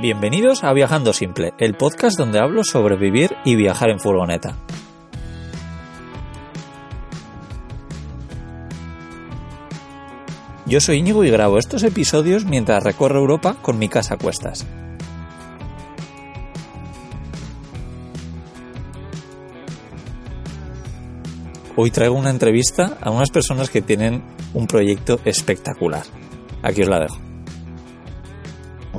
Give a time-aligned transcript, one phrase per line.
[0.00, 4.56] Bienvenidos a Viajando Simple, el podcast donde hablo sobre vivir y viajar en furgoneta.
[10.66, 14.66] Yo soy Íñigo y grabo estos episodios mientras recorro Europa con mi casa a cuestas.
[21.76, 24.24] Hoy traigo una entrevista a unas personas que tienen
[24.54, 26.02] un proyecto espectacular.
[26.62, 27.33] Aquí os la dejo.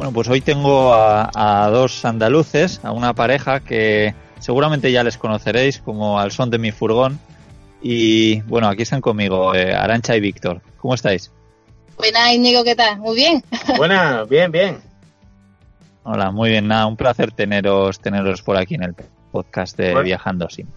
[0.05, 5.79] Bueno, pues hoy tengo a, dos andaluces, a una pareja que seguramente ya les conoceréis
[5.79, 7.19] como al son de mi furgón.
[7.81, 10.61] Y bueno, aquí están conmigo, eh, Arancha y Víctor.
[10.77, 11.31] ¿Cómo estáis?
[11.97, 12.99] Buenas, Íñigo, ¿qué tal?
[12.99, 13.43] Muy bien.
[13.77, 14.77] Buenas, bien, bien.
[16.03, 16.67] Hola, muy bien.
[16.67, 18.95] Nada, un placer teneros, teneros por aquí en el
[19.31, 20.67] podcast de Viajando Sim.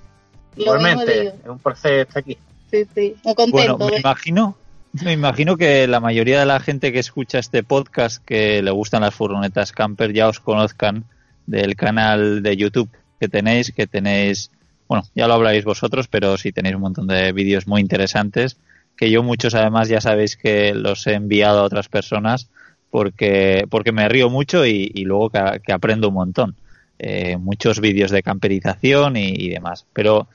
[0.57, 2.39] Igualmente, es un placer estar aquí.
[2.71, 3.77] Sí, sí, muy contento.
[3.77, 4.57] Bueno, me imagino,
[4.93, 9.03] me imagino que la mayoría de la gente que escucha este podcast, que le gustan
[9.03, 11.05] las furgonetas camper, ya os conozcan
[11.47, 14.51] del canal de YouTube que tenéis, que tenéis,
[14.89, 18.59] bueno, ya lo habláis vosotros, pero sí tenéis un montón de vídeos muy interesantes,
[18.97, 22.51] que yo muchos además ya sabéis que los he enviado a otras personas
[22.91, 26.57] porque, porque me río mucho y, luego que, aprendo un montón.
[26.99, 29.87] Eh, muchos vídeos de camperización y, y demás.
[29.93, 30.27] Pero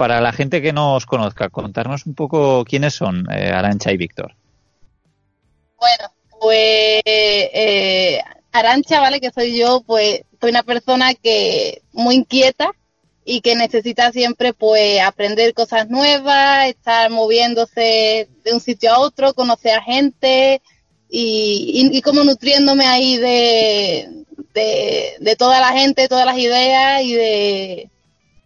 [0.00, 3.98] para la gente que no os conozca, contarnos un poco quiénes son eh, Arancha y
[3.98, 4.34] Víctor.
[5.78, 6.04] Bueno,
[6.40, 8.18] pues eh,
[8.50, 9.20] Arancha, ¿vale?
[9.20, 12.70] Que soy yo, pues soy una persona que muy inquieta
[13.26, 19.34] y que necesita siempre pues aprender cosas nuevas, estar moviéndose de un sitio a otro,
[19.34, 20.62] conocer a gente
[21.10, 24.08] y, y, como nutriéndome ahí de,
[24.54, 27.90] de toda la gente, todas las ideas y de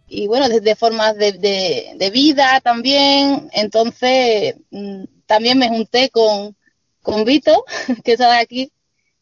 [0.07, 3.49] y bueno, desde formas de, de, vida también.
[3.53, 6.55] Entonces, mm, también me junté con,
[7.01, 7.65] con Vito,
[8.03, 8.71] que está aquí,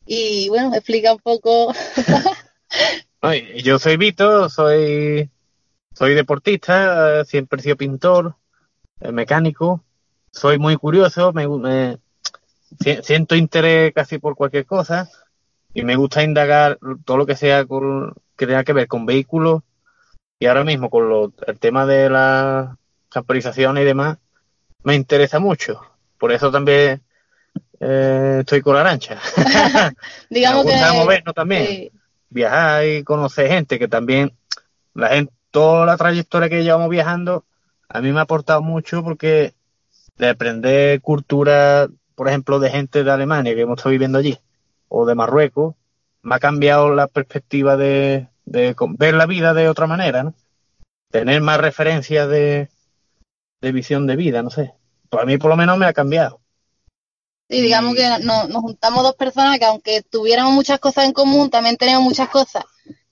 [0.06, 1.74] y bueno, explica un poco.
[3.64, 5.30] yo soy Vito, soy,
[5.94, 8.36] soy deportista, siempre he sido pintor,
[9.00, 9.84] eh, mecánico,
[10.32, 11.98] soy muy curioso, me, me
[13.04, 15.10] siento interés casi por cualquier cosa
[15.74, 19.62] y me gusta indagar todo lo que sea con, que tenga que ver con vehículos
[20.40, 22.78] y ahora mismo con el tema de la
[23.10, 24.18] camperización y demás,
[24.84, 25.82] me interesa mucho.
[26.18, 27.02] Por eso también
[27.80, 29.20] eh, estoy con la arancha.
[30.30, 31.92] Digamos gusta movernos también.
[32.30, 34.34] Viajar y conocer gente que también,
[34.94, 37.46] la gente, toda la trayectoria que llevamos viajando,
[37.88, 39.54] a mí me ha aportado mucho porque
[40.18, 44.40] de aprender cultura, por ejemplo, de gente de Alemania que hemos estado viviendo allí,
[44.88, 45.76] o de Marruecos,
[46.24, 50.34] me ha cambiado la perspectiva de, de ver la vida de otra manera, ¿no?
[51.12, 52.70] Tener más referencias de,
[53.62, 54.74] de visión de vida, no sé.
[55.10, 56.40] Pues a mí por lo menos me ha cambiado.
[57.50, 61.78] Sí, digamos que nos juntamos dos personas que aunque tuviéramos muchas cosas en común, también
[61.78, 62.64] tenemos muchas cosas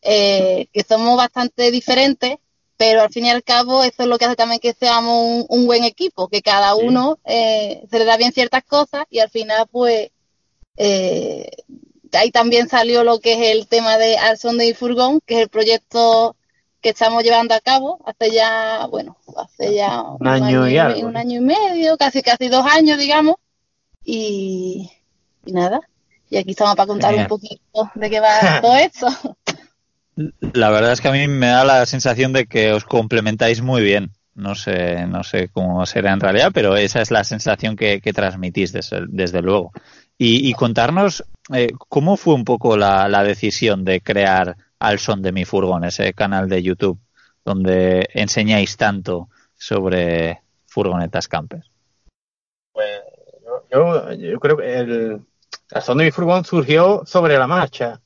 [0.01, 2.37] eh, que somos bastante diferentes,
[2.75, 5.67] pero al fin y al cabo eso es lo que hace también que seamos un,
[5.67, 9.67] buen equipo, que cada uno eh, se le da bien ciertas cosas y al final
[9.69, 10.09] pues
[10.77, 11.51] eh,
[12.13, 15.41] ahí también salió lo que es el tema de Al son de furgón, que es
[15.41, 16.35] el proyecto
[16.81, 21.07] que estamos llevando a cabo hace ya, bueno, hace ya un, año, y algo.
[21.07, 23.35] Un año y medio, casi casi dos años, digamos.
[24.03, 24.89] Y,
[25.45, 25.79] nada,
[26.29, 29.07] y aquí estamos para contar un poquito de qué va todo esto.
[30.53, 33.81] La verdad es que a mí me da la sensación de que os complementáis muy
[33.81, 34.11] bien.
[34.33, 38.71] No sé, no sé cómo será en realidad, pero esa es la sensación que, transmitís
[38.71, 39.71] desde, desde luego.
[40.23, 45.45] Y, contarnos eh, cómo fue un poco la, decisión de crear Al Son de mi
[45.45, 46.99] Furgón, ese canal de YouTube
[47.43, 51.63] donde enseñáis tanto sobre furgonetas camper.
[52.71, 53.01] Pues
[53.71, 55.21] yo, yo, creo que el
[55.71, 57.99] Al Son de mi Furgón surgió sobre la marcha.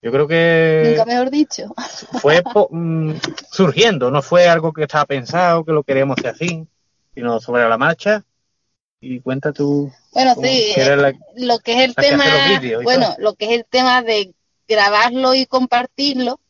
[0.00, 0.94] Yo creo que...
[0.96, 1.74] Nunca mejor dicho.
[2.18, 3.12] Fue mm,
[3.50, 6.66] surgiendo, no fue algo que estaba pensado, que lo queríamos hacer así,
[7.14, 8.24] sino sobre la marcha
[9.02, 9.92] y cuenta tú.
[10.12, 10.72] Bueno, sí,
[11.36, 12.24] lo que es el tema,
[12.84, 14.32] bueno, lo que es el tema de
[14.68, 16.40] grabarlo y compartirlo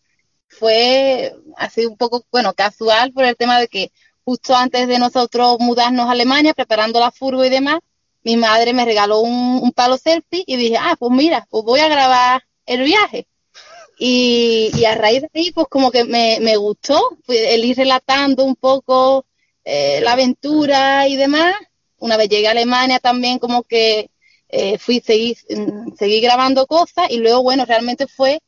[0.48, 3.90] fue así un poco, bueno, casual por el tema de que
[4.22, 7.80] justo antes de nosotros mudarnos a Alemania, preparando la furgo y demás,
[8.22, 11.88] mi madre me regaló un, palo selfie y dije, ah, pues mira, pues voy a
[11.88, 13.26] grabar el viaje.
[13.98, 18.56] Y, a raíz de ahí, pues como que me, me gustó el ir relatando un
[18.56, 19.24] poco
[19.64, 21.54] eh, la aventura y demás
[22.02, 24.10] una vez llegué a Alemania también como que
[24.48, 28.40] eh, fui, seguí, mm, seguí grabando cosas y luego, bueno, realmente fue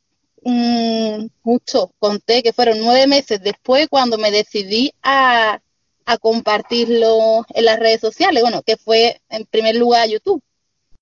[0.43, 5.61] mm, justo, conté que fueron nueve meses después cuando me decidí a,
[6.05, 10.43] a compartirlo en las redes sociales, bueno, que fue en primer lugar YouTube.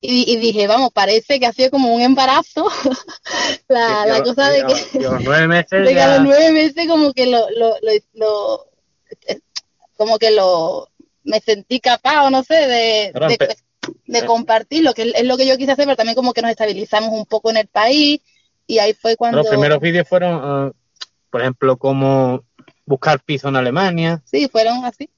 [0.02, 2.68] y, dije, vamos, parece que ha sido como un embarazo
[3.68, 7.26] la, cosa de que, los nueve meses de que a los nueve meses como que
[7.26, 7.76] lo, lo,
[8.12, 8.66] lo,
[9.26, 9.40] eh,
[9.96, 10.91] como que lo
[11.24, 14.24] me sentí capaz o no sé de, de, eh.
[14.26, 17.10] compartir lo que es lo que yo quise hacer pero también como que nos estabilizamos
[17.10, 18.20] un poco en el país
[18.66, 20.72] y ahí fue cuando los primeros vídeos fueron ah,
[21.30, 22.44] por ejemplo cómo
[22.86, 25.08] buscar piso en Alemania sí fueron así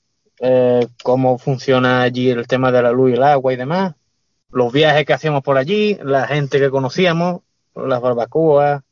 [0.40, 3.94] eh, cómo funciona allí el tema de la luz y el agua y demás
[4.54, 7.42] los viajes que hacíamos por allí, la gente que conocíamos,
[7.74, 8.82] las barbacoas.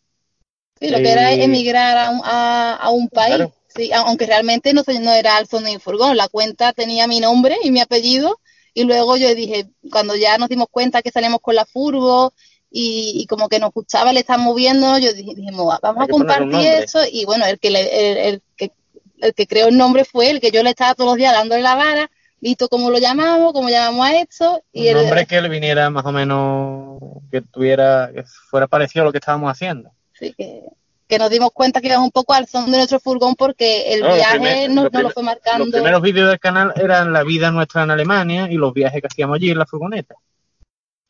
[0.78, 3.46] Sí, lo que era emigrar a un, país.
[3.74, 7.70] Sí, aunque realmente no, no era Alfonso ni Furgón, la cuenta tenía mi nombre y
[7.70, 8.40] mi apellido.
[8.74, 12.32] Y luego yo dije, cuando ya nos dimos cuenta que salimos con la furgo
[12.70, 17.00] y, como que nos gustaba le estamos moviendo, yo dije, dijimos, vamos a compartir eso.
[17.10, 18.72] Y bueno, el que, el, que,
[19.18, 21.62] el que creó el nombre fue el que yo le estaba todos los días dándole
[21.62, 22.10] la vara
[22.42, 24.62] visto cómo lo llamamos, cómo llamamos a esto.
[24.72, 26.98] Y un nombre que le viniera más o menos,
[27.30, 29.92] que tuviera, que fuera parecido a lo que estábamos haciendo.
[30.12, 30.64] Sí, que,
[31.12, 34.02] que nos dimos cuenta que íbamos un poco al son de nuestro furgón porque el
[34.02, 35.66] viaje no, nos lo fue marcando.
[35.66, 39.08] Los primeros vídeos del canal eran la vida nuestra en Alemania y los viajes que
[39.08, 40.14] hacíamos allí en la furgoneta.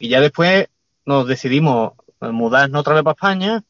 [0.00, 0.66] Y ya después
[1.06, 3.62] nos decidimos mudarnos otra vez para España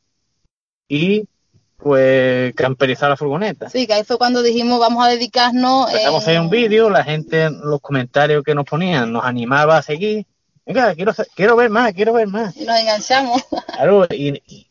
[0.89, 1.29] y
[1.77, 3.69] pues camperizar la furgoneta.
[3.69, 5.91] Sí, que ahí fue cuando dijimos vamos a dedicarnos.
[5.91, 9.83] Empezamos a hacer un vídeo, la gente, los comentarios que nos ponían, nos animaba a
[9.83, 10.25] seguir.
[10.65, 12.57] Venga, quiero, quiero ver más, quiero ver más.
[12.57, 13.43] Y nos enganchamos.
[13.75, 14.67] Claro, y,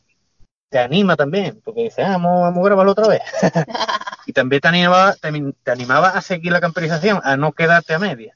[0.72, 3.22] te anima también, porque dices, ah, vamos, a grabarlo otra vez.
[4.26, 8.36] y también te animaba, te, animaba a seguir la camperización, a no quedarte a media.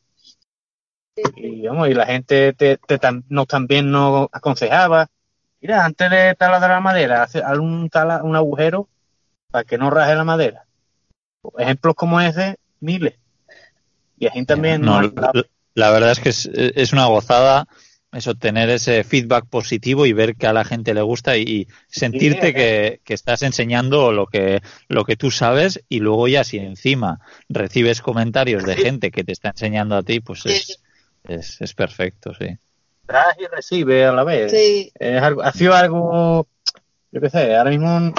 [1.36, 3.00] Y, vamos, y la gente te, te,
[3.30, 5.10] nos también nos aconsejaba,
[5.62, 7.90] Mira, antes de taladrar la madera, hace un,
[8.22, 8.88] un agujero
[9.50, 10.68] para que no raje la madera.
[11.58, 13.16] Ejemplos como ese, miles.
[14.20, 14.82] Y así también.
[14.82, 15.02] No,
[15.74, 17.68] la, verdad es que es, una gozada
[18.16, 22.54] eso, tener ese feedback positivo y ver que a la gente le gusta y, sentirte
[22.54, 27.20] que, estás enseñando lo que, lo que tú sabes y luego ya si encima
[27.50, 30.82] recibes comentarios de gente que te está enseñando a ti, pues es,
[31.24, 32.58] es, es perfecto, sí
[33.06, 34.52] trae y recibe a la vez.
[34.52, 34.92] Sí.
[35.00, 36.48] ha sido algo,
[37.12, 38.14] yo qué sé, ahora mismo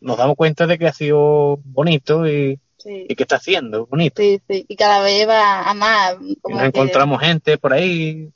[0.00, 4.22] nos damos cuenta de que ha sido bonito y, que está haciendo bonito.
[4.22, 6.16] Sí, sí, y cada vez va a más.
[6.18, 8.30] nos encontramos gente por ahí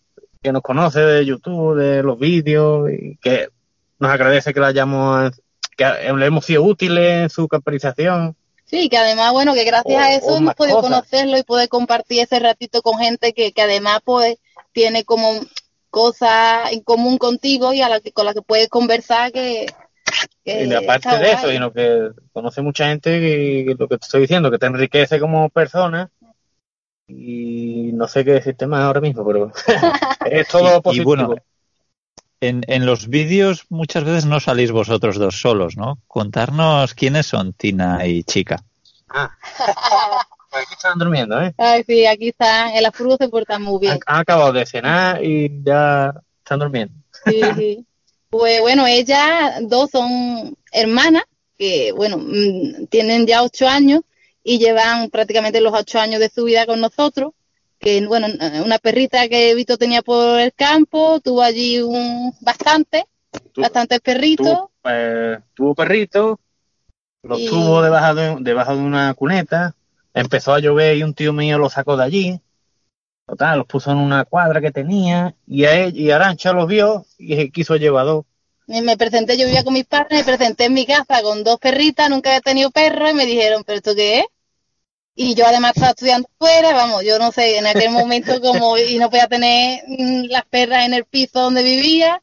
[0.44, 3.48] que nos conoce de YouTube, de los vídeos, y que
[3.98, 5.32] nos agradece que la hayamos,
[5.74, 8.36] que le hemos sido útiles en su capitalización.
[8.66, 12.38] Sí, que además, bueno, que gracias a eso hemos podido conocerlo y poder compartir ese
[12.40, 14.36] ratito con gente que, que además, pues,
[14.72, 15.40] tiene como
[15.88, 19.64] cosas en común contigo y a la que, con la que puedes conversar que...
[20.44, 24.50] y aparte de eso, sino que conoce mucha gente y lo que te estoy diciendo,
[24.50, 26.10] que te enriquece como persona
[27.06, 29.52] y no sé qué decirte más ahora mismo, pero
[30.26, 31.16] es todo positivo.
[31.16, 31.34] bueno,
[32.40, 35.98] en, en los vídeos muchas veces no salís vosotros dos solos, ¿no?
[36.06, 38.62] Contarnos quiénes son Tina y Chica.
[39.08, 39.30] Ah.
[40.52, 41.54] aquí están durmiendo, ¿eh?
[41.58, 42.74] Ay, sí, aquí están.
[42.74, 43.98] En la furgo se portan muy bien.
[44.06, 46.94] Han, acabado de cenar y ya están durmiendo.
[47.24, 47.86] Sí, sí.
[48.30, 51.24] Pues bueno, ellas dos son hermanas
[51.56, 54.00] que, bueno, mm, tienen ya ocho años
[54.44, 57.32] y llevan prácticamente los ocho años de su vida con nosotros.
[57.78, 58.28] Que, bueno,
[58.64, 63.06] una perrita que Vito tenía por el campo, tuvo allí un bastante,
[63.56, 64.46] bastantes perritos.
[64.46, 64.70] Tuvo,
[65.54, 66.38] tuvo perritos,
[67.22, 69.74] los tuvo debajo de, debajo de una cuneta,
[70.12, 72.40] empezó a llover y un tío mío lo sacó de allí.
[73.26, 77.06] Total, los puso en una cuadra que tenía y, a él, y Arancha los vio
[77.18, 78.26] y quiso llevar dos.
[78.66, 82.10] me presenté, yo vivía con mis padres, me presenté en mi casa con dos perritas,
[82.10, 84.26] nunca había tenido perro y me dijeron, ¿pero esto qué es?
[85.16, 88.98] Y yo además estaba estudiando fuera, vamos, yo no sé, en aquel momento como, y
[88.98, 92.20] no podía tener mm, las perras en el piso donde vivía.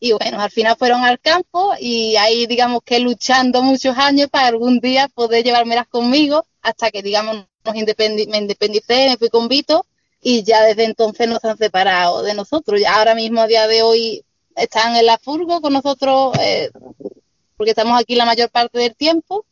[0.00, 4.48] Y bueno, al final fueron al campo y ahí digamos que luchando muchos años para
[4.48, 9.86] algún día poder llevármelas conmigo hasta que, digamos, nos me independicé, me fui con Vito
[10.20, 12.80] y ya desde entonces nos han separado de nosotros.
[12.80, 14.24] Ya ahora mismo, a día de hoy,
[14.56, 16.70] están en la furgo con nosotros eh,
[17.56, 19.46] porque estamos aquí la mayor parte del tiempo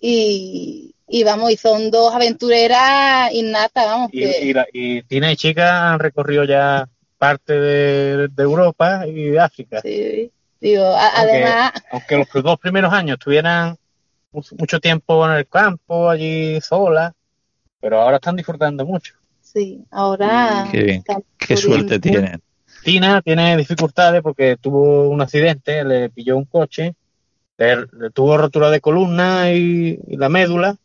[0.00, 4.10] y, vamos, y son dos aventureras innatas, vamos.
[4.12, 9.80] Y, y, Tina y Chica han recorrido ya parte de, Europa y de África.
[9.80, 11.72] Sí, digo, además...
[11.90, 13.76] Aunque los dos primeros años tuvieran
[14.32, 17.14] mucho tiempo en el campo, allí sola,
[17.80, 19.14] pero ahora están disfrutando mucho.
[19.40, 20.68] Sí, ahora...
[20.70, 21.02] Qué,
[21.38, 22.42] qué suerte tienen.
[22.86, 26.94] Tina tiene dificultades porque tuvo un accidente, le pilló un coche,
[27.58, 30.76] le, tuvo rotura de columna y, la médula,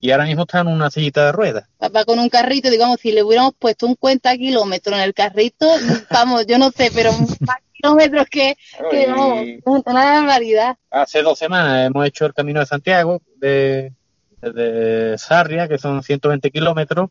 [0.00, 1.68] y ahora mismo está en una sillita de ruedas.
[1.94, 5.68] Va con un carrito, digamos, si le hubiéramos puesto un cuenta kilómetros en el carrito,
[6.10, 8.56] vamos, yo no sé, pero más kilómetros que,
[8.90, 10.76] que no, una barbaridad.
[10.90, 13.92] Hace dos semanas hemos hecho el Camino de Santiago de,
[14.40, 17.10] de Sarria, que son 120 kilómetros,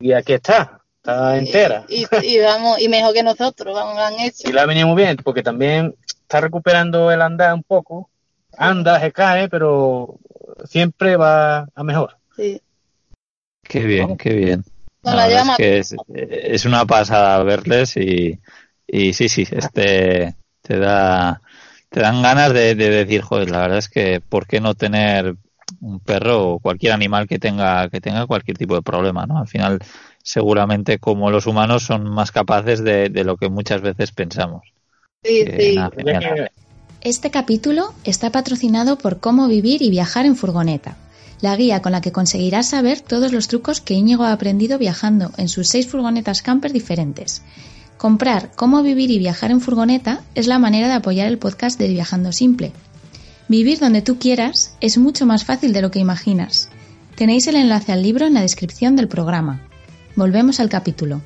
[0.00, 1.84] y aquí está, está entera.
[1.88, 2.06] Y,
[2.40, 4.48] vamos, y mejor que nosotros, vamos, han hecho.
[4.48, 8.08] Y la ha venido muy bien, porque también está recuperando el andar un poco,
[8.56, 10.18] anda, se cae, pero
[10.66, 12.16] siempre va a mejor.
[12.36, 12.60] Sí.
[13.62, 14.64] Qué bien, qué bien.
[15.58, 18.38] es, es, una pasada verles y,
[18.86, 21.40] y sí, sí, este te da
[21.88, 25.36] te dan ganas de, decir, joder, la verdad es que ¿por qué no tener
[25.80, 29.38] un perro o cualquier animal que tenga que tenga cualquier tipo de problema, ¿no?
[29.38, 29.78] Al final
[30.22, 34.72] seguramente como los humanos son más capaces de, lo que muchas veces pensamos.
[35.22, 35.78] Sí, sí.
[37.02, 40.98] Este capítulo está patrocinado por Cómo vivir y viajar en furgoneta,
[41.40, 45.32] la guía con la que conseguirás saber todos los trucos que Íñigo ha aprendido viajando
[45.38, 47.40] en sus seis furgonetas camper diferentes.
[47.96, 51.88] Comprar Cómo vivir y viajar en furgoneta es la manera de apoyar el podcast de
[51.88, 52.70] Viajando Simple.
[53.48, 56.68] Vivir donde tú quieras es mucho más fácil de lo que imaginas.
[57.14, 59.66] Tenéis el enlace al libro en la descripción del programa.
[60.16, 61.22] Volvemos al capítulo.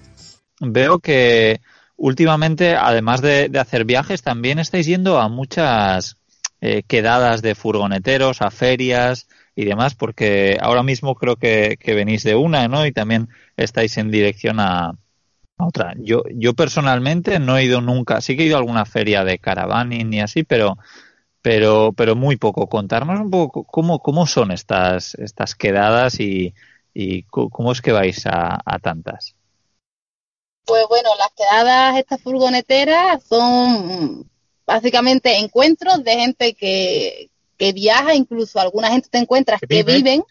[0.60, 1.60] Veo que
[1.96, 6.16] últimamente, además de, hacer viajes, también estáis yendo a muchas
[6.60, 12.34] eh, quedadas de furgoneteros, a ferias y demás, porque ahora mismo creo que, venís de
[12.34, 12.86] una, ¿no?
[12.86, 14.92] Y también estáis en dirección a,
[15.56, 15.94] otra.
[15.98, 19.38] Yo, yo personalmente no he ido nunca, sí que he ido a alguna feria de
[19.38, 20.76] caravaning y así, pero,
[21.42, 22.68] pero, pero muy poco.
[22.68, 26.54] Contarnos un poco cómo, cómo son estas, estas quedadas y,
[26.92, 29.36] y cómo es que vais a tantas.
[30.64, 34.28] Pues bueno, las quedadas estas furgoneteras son
[34.66, 40.24] básicamente encuentros de gente que, que viaja, incluso alguna gente te encuentras que, viven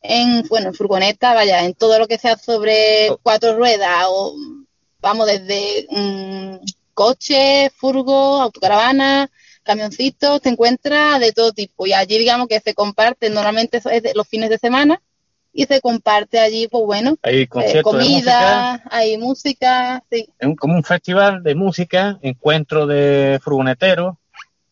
[0.00, 3.18] en, bueno, en furgoneta, vaya, en todo lo que sea sobre oh.
[3.22, 4.34] cuatro ruedas o
[5.00, 6.56] vamos desde mm,
[6.94, 9.30] coche, furgo, autocaravana,
[9.62, 14.28] camioncitos, te encuentras de todo tipo y allí digamos que se comparten normalmente es los
[14.28, 15.02] fines de semana
[15.56, 20.28] y se comparte allí, pues bueno, hay eh, comida, hay música, sí.
[20.36, 24.16] Es como un festival de música, encuentro de furgoneteros,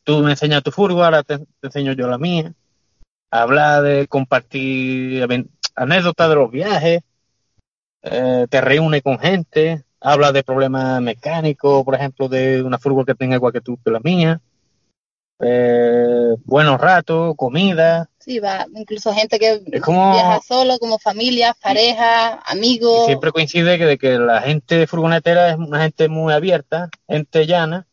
[0.03, 2.53] tú me enseñas tu furgo, ahora te, enseño yo la mía,
[3.31, 5.25] habla de compartir
[5.77, 7.03] anécdotas de los viajes,
[8.03, 13.15] eh, te reúne con gente, habla de problemas mecánicos, por ejemplo, de una furgo que
[13.15, 14.41] tenga igual que tú que la mía,
[15.43, 23.07] eh, buenos ratos, comida, Sí, va, incluso gente que viaja solo, como familia, pareja, amigos.
[23.07, 27.89] siempre coincide que, de que la gente furgonetera es una gente muy abierta, gente llana,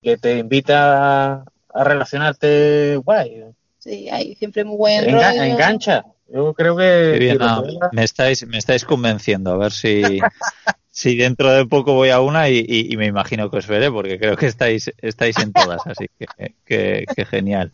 [0.00, 3.44] que te invita a, relacionarte guay.
[3.78, 5.42] Sí, hay siempre muy buen rollo.
[5.42, 6.06] Engancha.
[6.32, 7.36] Yo creo que...
[7.92, 10.02] me, estáis, me estáis convenciendo, a ver si,
[10.92, 14.36] si dentro de poco voy a una y, me imagino que os veré, porque creo
[14.36, 16.06] que estáis, estáis en todas, así
[16.64, 17.72] que, que genial.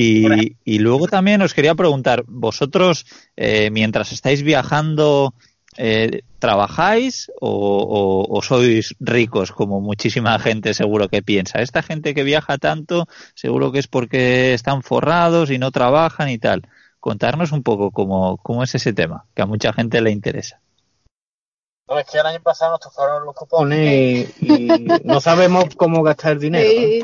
[0.00, 3.04] Y, luego también os quería preguntar, vosotros,
[3.36, 5.34] eh, mientras estáis viajando,
[5.76, 11.62] eh, ¿trabajáis o, sois ricos como muchísima gente seguro que piensa?
[11.62, 16.38] Esta gente que viaja tanto, seguro que es porque están forrados y no trabajan y
[16.38, 16.62] tal.
[17.00, 20.60] Contarnos un poco cómo, cómo es ese tema, que a mucha gente le interesa.
[21.88, 24.68] No, es que el año pasado nos tocaron los cupones y,
[25.04, 26.68] no sabemos cómo gastar el dinero.
[26.68, 27.02] Sí,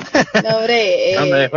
[0.54, 1.14] hombre,
[1.44, 1.50] eh,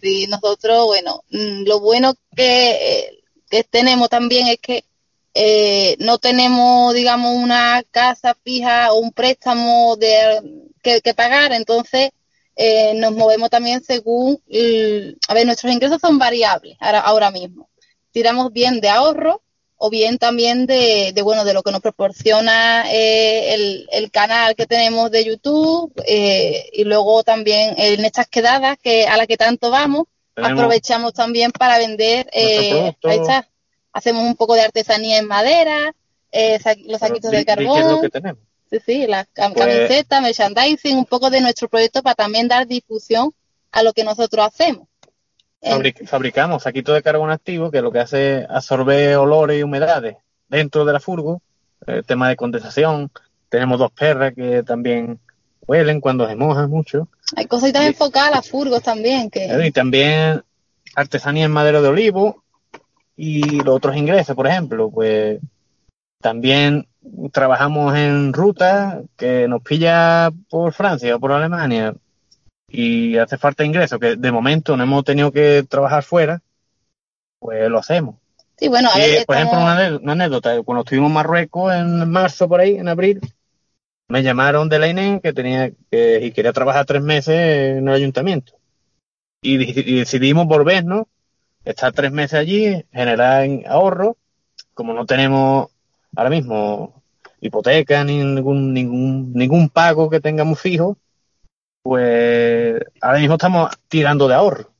[0.00, 3.20] Sí, nosotros, bueno, mm, lo bueno que,
[3.50, 4.84] que tenemos también es que
[5.34, 12.10] eh, no tenemos, digamos, una casa fija o un préstamo de, que, pagar, entonces
[12.54, 14.40] eh, nos movemos también según,
[15.28, 17.68] a ver, nuestros ingresos son variables ahora, ahora mismo.
[18.12, 19.42] Tiramos bien de ahorro
[19.78, 25.10] o bien también de, bueno de lo que nos proporciona eh, el, canal que tenemos
[25.10, 30.04] de YouTube eh, y luego también en estas quedadas que a las que tanto vamos
[30.34, 33.48] aprovechamos también para vender eh, ahí está,
[33.92, 35.94] hacemos un poco de artesanía en madera
[36.86, 38.10] los saquitos de carbón.
[38.70, 43.32] sí sí las pues camisetas merchandising un poco de nuestro proyecto para también dar difusión
[43.70, 44.87] a lo que nosotros hacemos
[46.06, 50.16] fabricamos saquitos de carbón activo que lo que hace es absorber olores y humedades
[50.48, 51.42] dentro de la furgo,
[51.86, 53.10] el tema de condensación.
[53.48, 55.18] Tenemos dos perras que también
[55.66, 57.08] huelen cuando se mojan mucho.
[57.36, 59.30] Hay cositas enfocadas a furgos también.
[59.30, 60.42] que Y también
[60.94, 62.42] artesanía en madera de olivo
[63.16, 65.40] y los otros ingresos, por ejemplo, pues
[66.20, 66.86] también
[67.32, 71.94] trabajamos en ruta que nos pilla por Francia o por Alemania
[72.68, 76.42] y hace falta ingreso, que de momento no hemos tenido que trabajar fuera,
[77.38, 78.16] pues lo hacemos.
[78.58, 82.60] Sí, bueno, a ver, por ejemplo, una, anécdota, cuando estuvimos en Marruecos en marzo, por
[82.60, 83.20] ahí, en abril,
[84.08, 88.54] me llamaron de la INE que tenía y quería trabajar tres meses en el ayuntamiento.
[89.40, 91.08] Y, decidimos volver, ¿no?
[91.64, 94.16] Estar tres meses allí, generar ahorro.
[94.74, 95.68] Como no tenemos
[96.16, 97.02] ahora mismo
[97.40, 100.96] hipoteca ni ningún, ningún, ningún pago que tengamos fijo,
[101.82, 104.70] pues ahora mismo estamos tirando de ahorro.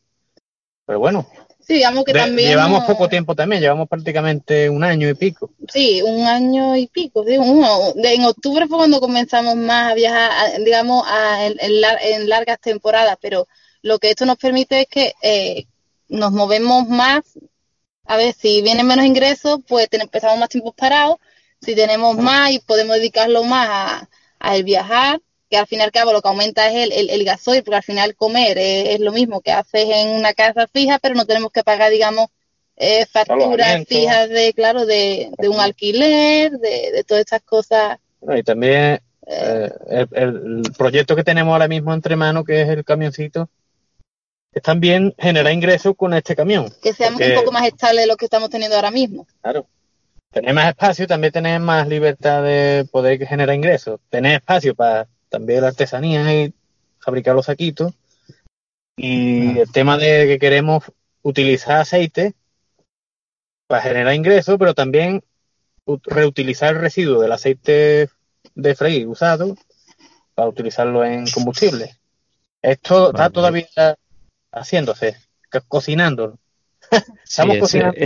[0.86, 1.26] Pero bueno,
[1.68, 2.48] Sí, digamos que también.
[2.48, 5.50] Llevamos poco tiempo también, llevamos prácticamente un año y pico.
[5.70, 7.26] Sí, un año y pico.
[7.28, 11.04] en octubre fue cuando comenzamos más a viajar, digamos,
[11.60, 13.48] en, largas temporadas, pero
[13.82, 15.66] lo que esto nos permite es que eh,
[16.08, 17.38] nos movemos más.
[18.06, 21.18] A ver, si vienen menos ingresos, pues empezamos más tiempos parados.
[21.60, 25.82] Si tenemos más y podemos dedicarlo más a, a el viajar, que al fin y
[25.82, 29.12] al cabo lo que aumenta es el, el, gasoil, porque al final comer es, lo
[29.12, 32.28] mismo que haces en una casa fija, pero no tenemos que pagar, digamos,
[32.76, 37.98] eh, facturas fijas de, claro, de, de un alquiler, de, de, todas estas cosas.
[38.36, 39.70] y también eh,
[40.12, 43.48] el, proyecto que tenemos ahora mismo entre manos, que es el camioncito,
[44.52, 46.72] es también generar ingresos con este camión.
[46.82, 49.26] Que seamos un poco más estables de lo que estamos teniendo ahora mismo.
[49.42, 49.66] Claro.
[50.30, 54.00] Tener más espacio, también tener más libertad de poder generar ingresos.
[54.10, 56.52] Tener espacio para también la artesanía y
[56.98, 57.92] fabricar los saquitos.
[58.96, 60.84] Y el tema de que queremos
[61.22, 62.34] utilizar aceite
[63.66, 65.22] para generar ingresos, pero también
[66.04, 68.10] reutilizar el residuo del aceite
[68.54, 69.56] de freír usado
[70.34, 71.96] para utilizarlo en combustible.
[72.60, 73.66] Esto está todavía
[74.52, 75.16] haciéndose,
[75.68, 76.38] cocinando.
[77.24, 77.96] Estamos cocinando.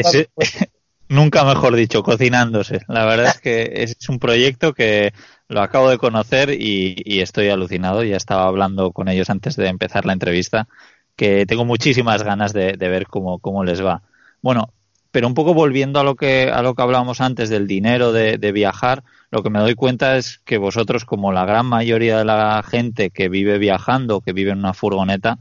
[1.09, 2.81] nunca mejor dicho, cocinándose.
[2.89, 5.13] La verdad es que es un proyecto que
[5.53, 8.03] lo acabo de conocer y, estoy alucinado.
[8.03, 10.69] Ya estaba hablando con ellos antes de empezar la entrevista,
[11.17, 14.03] que tengo muchísimas ganas de, ver cómo, cómo les va.
[14.41, 14.73] Bueno,
[15.11, 18.39] pero un poco volviendo a lo que a lo que hablábamos antes del dinero de,
[18.39, 22.25] de, viajar, lo que me doy cuenta es que vosotros, como la gran mayoría de
[22.25, 25.39] la gente que vive viajando, que vive en una furgoneta,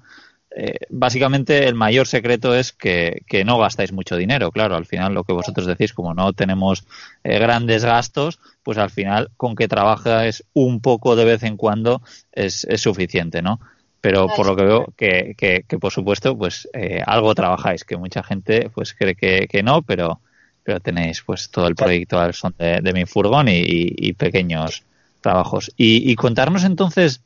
[0.54, 4.52] eh, básicamente el mayor secreto es que, no gastáis mucho dinero.
[4.52, 6.84] Claro, al final lo que vosotros decís, como no tenemos
[7.24, 12.02] eh, grandes gastos, pues al final con que trabajas un poco de vez en cuando
[12.32, 13.60] es, suficiente, ¿no?
[14.02, 18.24] Pero por lo que veo que, que, por supuesto pues eh, algo trabajáis, que mucha
[18.24, 20.20] gente pues cree que, no, pero
[20.64, 24.84] pero tenéis pues todo el proyecto al son de, mi furgón y, pequeños
[25.22, 25.72] trabajos.
[25.78, 27.22] Y, y contarnos entonces,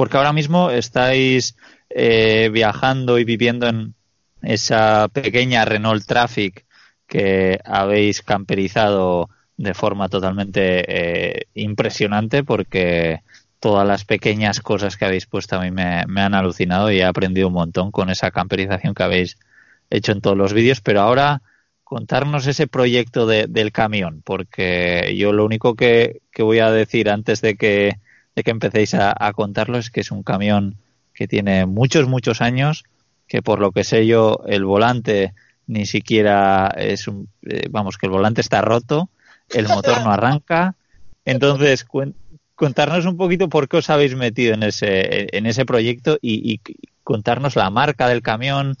[0.00, 1.58] porque ahora mismo estáis
[1.90, 3.94] eh, viajando y viviendo en
[4.40, 6.64] esa pequeña Renault Traffic
[7.06, 13.20] que habéis camperizado de forma totalmente eh, impresionante porque
[13.58, 17.48] todas las pequeñas cosas que habéis puesto a mí me, han alucinado y he aprendido
[17.48, 19.36] un montón con esa camperización que habéis
[19.90, 21.42] hecho en todos los vídeos, pero ahora
[21.84, 27.56] contarnos ese proyecto del camión, porque yo lo único que, voy a decir antes de
[27.56, 27.98] que,
[28.34, 29.32] de que empecéis a, a
[29.78, 30.76] es que es un camión
[31.14, 32.84] que tiene muchos, muchos años,
[33.26, 35.34] que por lo que sé yo, el volante
[35.66, 39.08] ni siquiera es un, eh, vamos, que el volante está roto,
[39.50, 40.74] el motor no arranca.
[41.24, 41.86] Entonces,
[42.54, 46.60] contarnos un poquito por qué os habéis metido en ese, en ese proyecto y,
[47.04, 48.76] contarnos la marca del camión,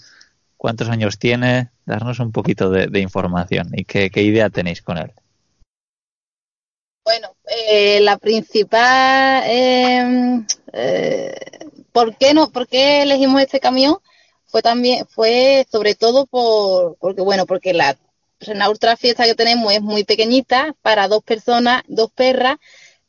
[0.56, 5.12] cuántos años tiene, darnos un poquito de, información y qué, idea tenéis con él.
[7.04, 10.44] Bueno, eh, la principal eh,
[11.92, 12.50] ¿Por qué no?
[12.50, 13.98] ¿Por qué elegimos este camión?
[14.46, 17.96] Fue también, fue sobre todo por, porque bueno, porque la
[18.40, 22.56] Renault Trafic que tenemos es muy pequeñita para dos personas, dos perras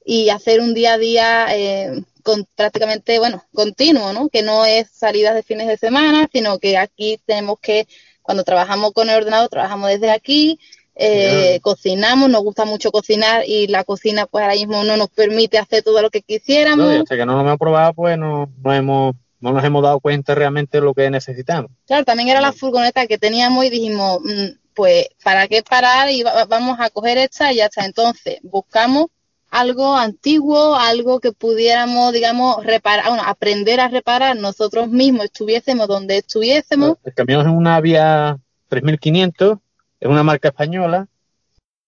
[0.06, 4.30] y hacer un día a día eh, con prácticamente, bueno, continuo, ¿no?
[4.30, 7.88] Que no es salidas de fines de semana, sino que aquí tenemos que,
[8.22, 10.60] cuando trabajamos con el ordenador, trabajamos desde aquí,
[10.96, 15.58] eh, cocinamos, nos gusta mucho cocinar y la cocina pues ahora mismo no nos permite
[15.58, 16.86] hacer todo lo que quisiéramos.
[16.86, 20.00] No, hasta que no lo hemos probado pues no, no, hemos, no nos hemos dado
[20.00, 21.72] cuenta realmente de lo que necesitamos.
[21.88, 26.12] Claro, también era la furgoneta que teníamos y dijimos, mm, pues ¿para qué parar?
[26.12, 27.86] Y vamos a coger esta y ya está.
[27.86, 29.08] Entonces buscamos
[29.50, 36.20] algo antiguo, algo que pudiéramos, digamos, reparar, bueno, aprender a reparar nosotros mismos, estuviésemos donde
[36.20, 36.98] estuviésemos.
[37.04, 38.38] El camión es una vía
[38.70, 39.60] 3500
[40.02, 41.08] es una marca española.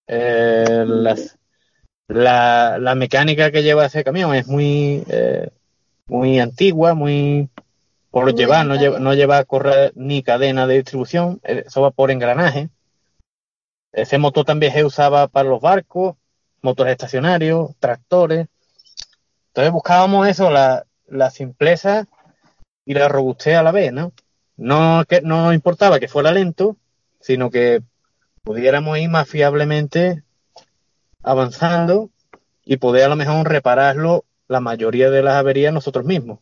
[0.08, 0.86] Eh,
[2.08, 5.50] la, mecánica que lleva ese camión es muy, eh,
[6.06, 7.50] muy antigua, muy
[8.12, 11.90] por llevar, no lleva, no lleva a correr ni cadena de distribución, eh, eso va
[11.90, 12.70] por engranaje.
[13.92, 16.16] Ese motor también se usaba para los barcos,
[16.62, 18.48] motores estacionarios, tractores.
[19.48, 22.06] Entonces buscábamos eso, la, la simpleza
[22.86, 24.14] y la robustez a la vez, ¿no?
[24.56, 26.78] No, que, no importaba que fuera lento,
[27.20, 27.82] sino que
[28.44, 30.24] pudiéramos ir más fiablemente
[31.24, 32.10] avanzando
[32.66, 36.40] y poder a lo mejor repararlo la mayoría de las averías nosotros mismos.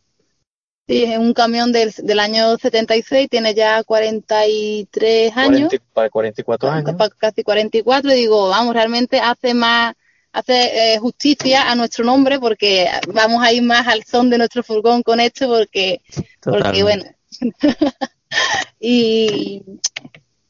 [0.88, 5.68] Sí, es un camión del, del año 76, tiene ya 43 años.
[5.94, 6.96] 40, 44 años.
[7.18, 9.94] Casi 44, y digo, vamos, realmente hace más,
[10.32, 14.64] hace eh, justicia a nuestro nombre porque vamos a ir más al son de nuestro
[14.64, 16.00] furgón con esto porque,
[16.40, 17.04] porque bueno.
[18.80, 19.62] y,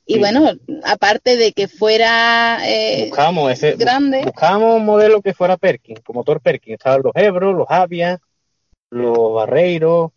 [0.05, 0.51] y bueno,
[0.85, 4.23] aparte de que fuera eh, buscamos ese, grande.
[4.25, 6.75] Buscábamos un modelo que fuera Perkin, como motor Perkin.
[6.75, 8.21] Estaban los Ebro, los Avia,
[8.91, 10.11] los Barreiros,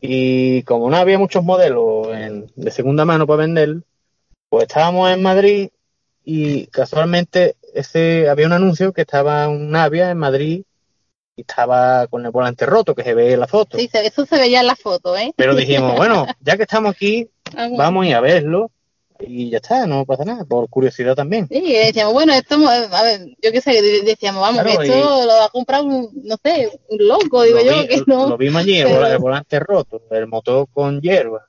[0.00, 2.08] y como no había muchos modelos
[2.54, 3.82] de segunda mano para vender,
[4.48, 5.68] pues estábamos en Madrid
[6.24, 10.62] y casualmente ese había un anuncio que estaba un Avia en Madrid
[11.36, 13.76] y estaba con el volante roto, que se ve en la foto.
[13.76, 15.34] Sí, eso se veía en la foto, ¿eh?
[15.36, 17.28] Pero dijimos, bueno, ya que estamos aquí,
[17.76, 18.70] vamos a ir a verlo
[19.20, 21.48] y ya está, no pasa nada, por curiosidad también.
[21.48, 25.84] Sí, decíamos, bueno, esto, a ver, yo qué sé, decíamos, vamos, esto lo ha comprado
[25.84, 28.28] un, no sé, un loco, digo yo, que no.
[28.28, 31.46] Lo vimos allí, el volante roto, el motor con hierba.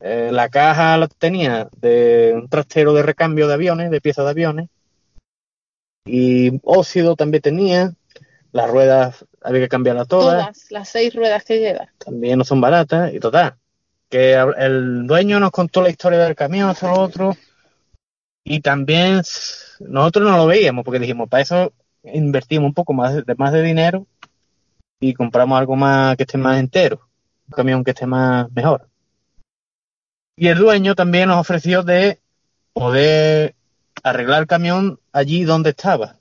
[0.00, 4.30] Eh, la caja la tenía de un trastero de recambio de aviones, de piezas de
[4.30, 4.68] aviones.
[6.06, 7.92] Y óxido también tenía.
[8.52, 10.40] Las ruedas había que cambiarlas todas.
[10.40, 11.92] Todas, las seis ruedas que lleva.
[11.98, 13.56] También no son baratas y total
[14.08, 17.36] que el dueño nos contó la historia del camión, todo lo otro,
[18.44, 19.22] y también
[19.80, 23.62] nosotros no lo veíamos porque dijimos, para eso invertimos un poco más de, más de
[23.62, 24.06] dinero
[25.00, 27.08] y compramos algo más que esté más entero,
[27.46, 28.88] un camión que esté más mejor.
[30.36, 32.20] Y el dueño también nos ofreció de
[32.72, 33.54] poder
[34.02, 36.16] arreglar el camión allí donde estaba.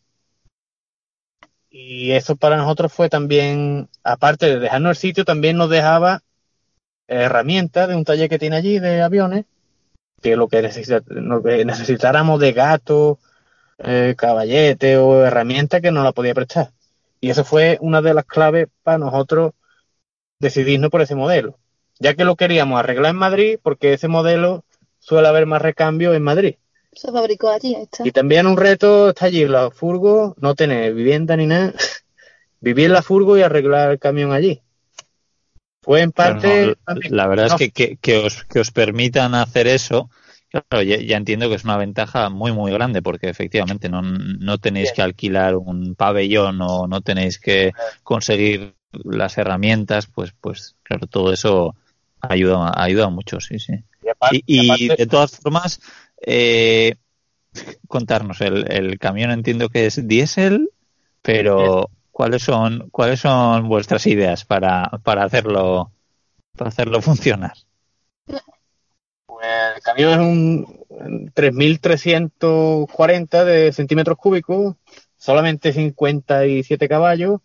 [1.70, 6.24] Y eso para nosotros fue también, aparte de dejarnos el sitio, también nos dejaba
[7.08, 9.46] herramientas de un taller que tiene allí de aviones,
[10.22, 13.20] que lo que, necesitáramos de gato,
[13.78, 16.72] eh, caballete o herramienta que no la podía prestar.
[17.22, 19.54] Y eso fue una de las claves para nosotros
[20.40, 21.58] decidirnos por ese modelo,
[22.00, 24.64] ya que lo queríamos arreglar en Madrid porque ese modelo
[25.00, 26.56] suele haber más recambio en Madrid.
[26.94, 28.08] Se fabricó allí, está.
[28.08, 31.74] Y también un reto está allí, los furgos, no tener vivienda ni nada,
[32.60, 34.62] vivir en la furgo y arreglar el camión allí
[35.96, 36.76] en parte.
[37.10, 40.10] la verdad es que, que, os, que os permitan hacer eso.
[40.50, 44.92] Claro, ya, entiendo que es una ventaja muy, muy grande porque efectivamente no, no tenéis
[44.94, 47.74] que alquilar un pabellón o no tenéis que
[48.04, 51.76] conseguir las herramientas, pues, pues claro, todo eso
[52.22, 53.74] ayuda, ayuda mucho, sí, sí.
[54.46, 55.82] Y, de todas formas,
[56.26, 56.96] eh,
[57.88, 60.70] contarnos, el, el camión entiendo que es diésel,
[61.22, 65.92] pero ¿Cuáles son, cuáles son vuestras ideas para, para hacerlo
[66.58, 67.54] para hacerlo funcionar?
[69.28, 70.66] Pues el camión es un
[71.36, 74.78] 3.340 de centímetros cúbicos,
[75.16, 77.42] solamente 57 caballos,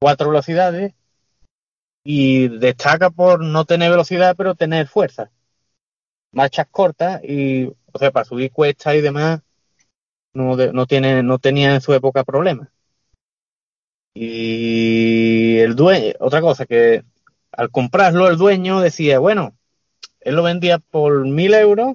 [0.00, 0.94] cuatro velocidades
[2.02, 5.30] y destaca por no tener velocidad pero tener fuerza.
[6.32, 9.42] Marchas cortas y, o sea, para subir cuestas y demás
[10.34, 12.68] no, no, tiene, no tenía en su época problemas.
[14.20, 17.04] Y el dueño, otra cosa que
[17.52, 19.56] al comprarlo el dueño decía, bueno,
[20.18, 21.94] él lo vendía por mil euros,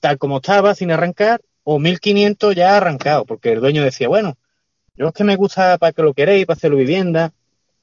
[0.00, 4.38] tal como estaba, sin arrancar, o mil quinientos ya arrancado, porque el dueño decía, bueno,
[4.94, 7.32] yo es que me gusta para que lo queréis, para hacerlo vivienda,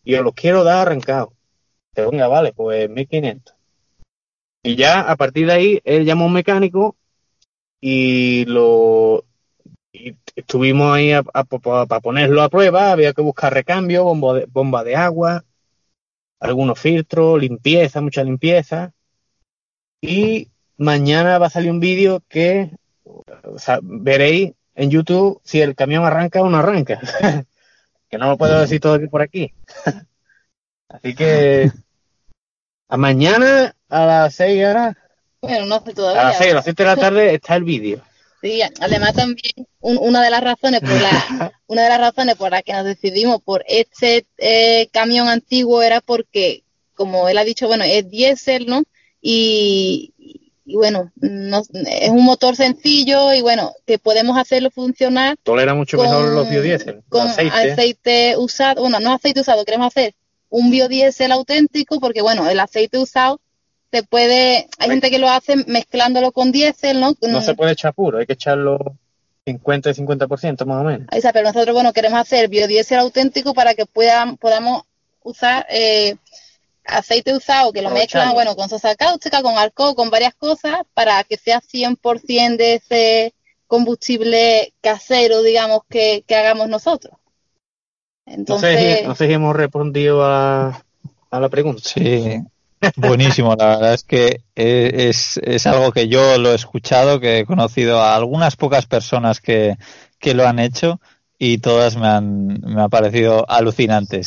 [0.05, 1.33] y os lo quiero dar arrancado.
[1.93, 3.53] Te venga, vale, pues mil quinientos.
[4.63, 6.95] Y ya a partir de ahí, él llamó a un mecánico
[7.81, 9.25] y lo
[9.93, 14.95] y estuvimos ahí para ponerlo a prueba, había que buscar recambio, bomba de, bomba de
[14.95, 15.45] agua,
[16.39, 18.91] algunos filtros, limpieza, mucha limpieza.
[20.01, 22.71] Y mañana va a salir un vídeo que
[23.83, 26.99] veréis en YouTube si el camión arranca o no arranca.
[28.09, 29.53] que no lo puedo decir todo por aquí.
[30.89, 31.71] Así que
[32.89, 34.95] a mañana a las 6 horas.
[35.41, 36.21] Bueno, no sé todavía.
[36.21, 38.01] A las 6, a las 7 de la tarde está el vídeo.
[38.43, 42.61] Sí, además también una de las razones por la, una de las razones por las
[42.63, 47.85] que nos decidimos por este eh, camión antiguo era porque, como él ha dicho, bueno,
[47.85, 48.83] es diésel, ¿no?
[49.21, 50.13] Y,
[50.65, 55.37] bueno, es un motor sencillo y bueno, que podemos hacerlo funcionar.
[55.43, 57.01] Tolera mucho mejor los biodiesel.
[57.07, 58.35] Con aceite.
[58.35, 60.15] usado, bueno, no aceite usado, queremos hacer
[60.49, 63.39] un biodiesel auténtico porque bueno, el aceite usado
[63.93, 67.13] se puede, hay gente que lo hace mezclándolo con diésel, ¿no?
[67.21, 68.79] No se puede echar puro, hay que echarlo
[69.45, 71.07] 50 y 50% más o menos.
[71.11, 74.81] Ahí pero nosotros, bueno, queremos hacer biodiesel auténtico para que puedan, podamos
[75.21, 76.15] usar eh,
[76.83, 81.23] aceite usado que lo mezclan, bueno, con sosa cáustica, con alcohol, con varias cosas, para
[81.23, 83.33] que sea 100% de ese
[83.67, 87.15] combustible casero, digamos, que, hagamos nosotros.
[88.25, 90.83] Entonces, no sé, si hemos respondido a,
[91.29, 91.83] a la pregunta.
[91.85, 92.41] Sí,
[92.95, 93.55] buenísimo.
[93.57, 98.01] La verdad es que es, es algo que yo lo he escuchado, que he conocido
[98.01, 99.77] a algunas pocas personas que,
[100.19, 100.99] que lo han hecho
[101.37, 104.21] y todas me han, me ha parecido alucinante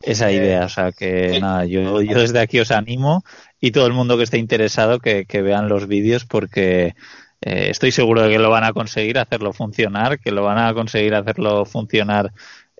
[0.00, 0.64] esa idea.
[0.64, 3.24] O sea que nada, yo, yo desde aquí os animo
[3.60, 6.94] y todo el mundo que esté interesado que, que vean los vídeos porque
[7.40, 10.72] eh, estoy seguro de que lo van a conseguir hacerlo funcionar, que lo van a
[10.72, 12.32] conseguir hacerlo funcionar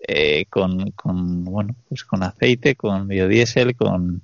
[0.07, 4.21] eh, con, con, bueno, pues con aceite, con biodiesel, con,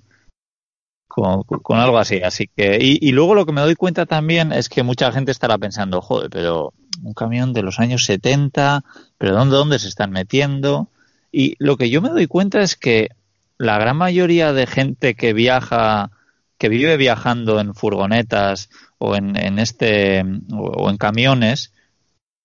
[1.12, 2.22] con, algo así.
[2.24, 5.58] Así que, y, luego lo que me doy cuenta también es que mucha gente estará
[5.58, 8.84] pensando, joder, pero un camión de los años 70,
[9.18, 10.90] pero ¿dónde, dónde se están metiendo?
[11.32, 13.10] Y lo que yo me doy cuenta es que
[13.58, 16.12] la gran mayoría de gente que viaja,
[16.58, 21.74] que vive viajando en furgonetas o en, en este, o en camiones,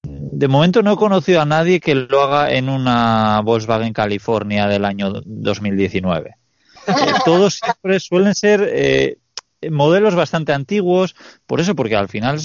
[0.03, 4.85] de momento no he conocido a nadie que lo haga en una Volkswagen California del
[4.85, 6.37] año 2019.
[6.87, 6.93] Eh,
[7.25, 9.19] todos siempre suelen ser eh,
[9.71, 11.15] modelos bastante antiguos,
[11.47, 12.41] por eso, porque al final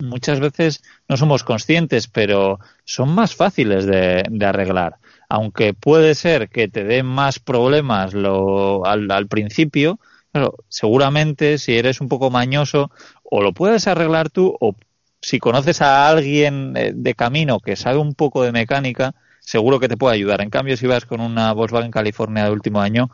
[0.00, 4.96] muchas veces no somos conscientes, pero son más fáciles de, arreglar.
[5.28, 10.00] Aunque puede ser que te den más problemas lo, al, principio,
[10.32, 12.90] pero seguramente si eres un poco mañoso,
[13.22, 14.74] o lo puedes arreglar tú, o
[15.20, 19.88] si conoces a alguien eh, de camino que sabe un poco de mecánica, seguro que
[19.88, 20.40] te puede ayudar.
[20.40, 23.10] En cambio, si vas con una Volkswagen California de último año,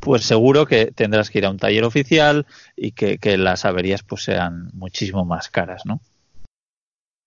[0.00, 4.24] pues seguro que tendrás que ir a un taller oficial y que, las averías pues
[4.24, 6.00] sean muchísimo más caras, ¿no?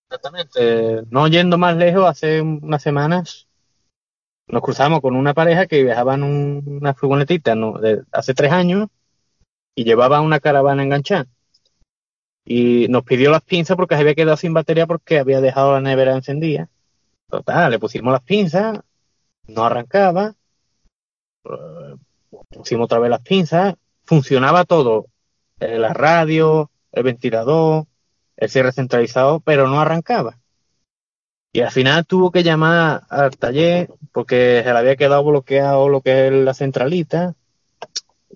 [0.10, 1.04] Exactamente.
[1.10, 3.48] No yendo más lejos, hace unas semanas
[4.48, 7.56] nos cruzamos con una pareja que viajaba en una furgonetita
[8.12, 8.90] hace tres años
[9.76, 11.28] y llevaba una caravana enganchada.
[12.44, 15.82] Y nos pidió las pinzas porque se había quedado sin batería porque había dejado la
[15.82, 16.70] nevera encendida.
[17.30, 18.80] Total, le pusimos las pinzas,
[19.48, 20.36] no arrancaba
[22.54, 25.08] pusimos otra vez las pinzas, funcionaba todo,
[25.60, 27.86] eh, la radio, el ventilador,
[28.38, 30.38] el cierre centralizado, pero no arrancaba.
[31.54, 36.02] Y al final tuvo que llamar al taller porque se le había quedado bloqueado lo
[36.02, 37.36] que es la centralita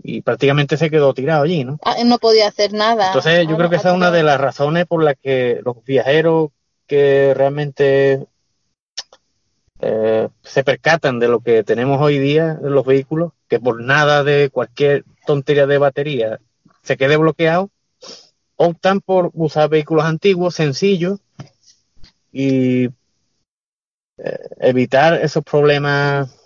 [0.04, 1.80] y prácticamente se quedó tirado allí, ¿no?
[1.84, 3.08] Ah, no podía hacer nada.
[3.08, 6.50] Entonces yo creo que esa es una de las razones por las que los viajeros
[6.88, 8.28] que realmente
[9.80, 14.24] eh, se percatan de lo que tenemos hoy día en los vehículos, que por nada
[14.24, 16.40] de cualquier tontería de batería
[16.82, 17.72] se quede bloqueado,
[18.56, 21.20] optan por usar vehículos antiguos, sencillos,
[22.32, 22.86] y
[24.18, 26.38] eh, evitar esos problemas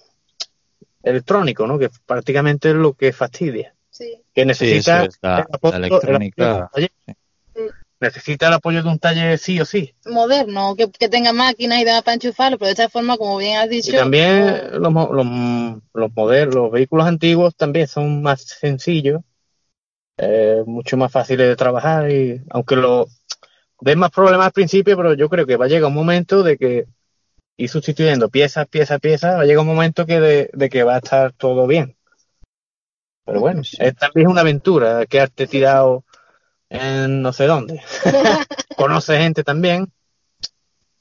[1.01, 1.79] electrónicos, ¿no?
[1.79, 3.73] Que prácticamente es lo que fastidia.
[4.33, 6.69] Que necesita la, electrónica
[7.99, 9.93] necesita el apoyo de un taller sí o sí.
[10.05, 13.69] Moderno, que, tenga máquinas y demás para enchufarlo, pero de esta forma, como bien has
[13.69, 13.91] dicho.
[13.91, 15.27] Y también los, los,
[15.93, 19.21] los modelos, los vehículos antiguos también son más sencillos,
[20.17, 23.07] eh, mucho más fáciles de trabajar y aunque lo
[23.81, 26.57] den más problemas al principio, pero yo creo que va a llegar un momento de
[26.57, 26.85] que
[27.57, 30.95] ir sustituyendo piezas, piezas, piezas, va a llegar un momento que de, de que va
[30.95, 31.95] a estar todo bien.
[33.25, 36.03] Pero bueno, es también una aventura quedarte tirado
[36.69, 37.81] en no sé dónde.
[38.77, 39.91] Conoce gente también.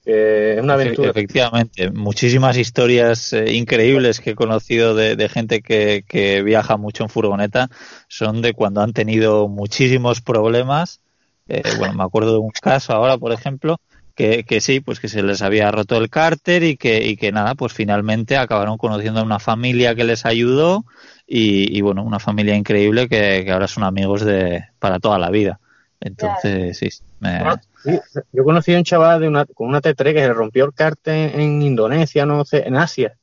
[0.04, 1.10] es una aventura.
[1.10, 7.10] Efectivamente, muchísimas historias eh, increíbles que he conocido de, gente que, que, viaja mucho en
[7.10, 7.68] furgoneta
[8.08, 11.00] son de cuando han tenido muchísimos problemas.
[11.48, 13.80] Eh, bueno, me acuerdo de un caso ahora, por ejemplo,
[14.18, 17.30] que, que, sí, pues que se les había roto el cárter y que, y que
[17.30, 20.84] nada, pues finalmente acabaron conociendo a una familia que les ayudó
[21.24, 25.60] y, bueno, una familia increíble que, ahora son amigos de para toda la vida.
[26.00, 26.88] Entonces, sí.
[28.32, 31.38] Yo conocí a un chaval de una, con una T3 que se rompió el cárter
[31.38, 33.16] en Indonesia, no sé, en Asia.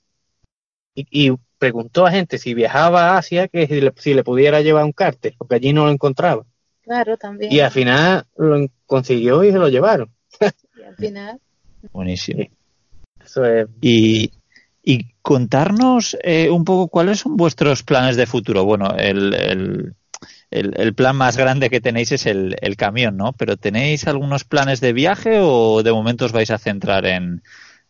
[0.95, 4.86] Y, preguntó a gente si viajaba a Asia que si le, si le pudiera llevar
[4.86, 6.45] un cárter, porque allí no lo encontraba.
[6.84, 7.51] Claro, también.
[7.51, 10.10] Y al final lo consiguió y se lo llevaron.
[10.86, 11.39] Al final.
[11.91, 12.43] Buenísimo.
[13.24, 13.67] Eso es.
[13.82, 14.32] Y,
[14.84, 18.65] y contarnos eh, un poco cuáles son vuestros planes de futuro.
[18.65, 19.95] Bueno, el, el,
[20.52, 23.34] el, plan más grande que tenéis es el, el, camión, ¿no?
[23.34, 27.41] Pero ¿tenéis algunos planes de viaje o de momento os vais a centrar en,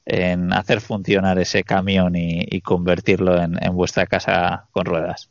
[0.06, 5.30] en hacer funcionar ese camión y, convertirlo en, en, vuestra casa con ruedas?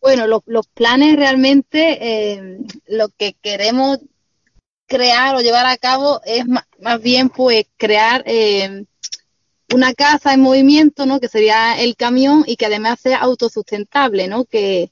[0.00, 1.98] Bueno, los planes realmente,
[2.32, 4.00] eh, lo que queremos
[4.86, 8.22] crear o llevar a cabo es más, bien pues crear...
[8.26, 8.84] Eh,
[9.74, 11.18] una casa en movimiento, ¿no?
[11.18, 14.44] Que sería el camión y que además sea autosustentable, ¿no?
[14.44, 14.90] Que,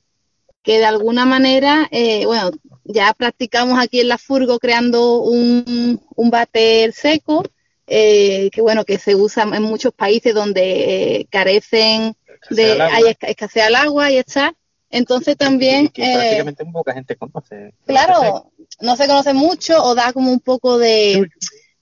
[0.62, 2.50] que de alguna manera, eh, bueno,
[2.84, 7.44] ya practicamos aquí en la Furgo creando un, un váter seco,
[7.86, 12.16] eh, que bueno, que se usa en muchos países donde eh, carecen
[12.50, 14.54] de, hay escasea el agua y está.
[14.90, 15.88] Entonces también...
[15.88, 17.74] Que, eh, prácticamente poca gente conoce.
[17.84, 21.28] Claro, no se conoce mucho o da como un poco de...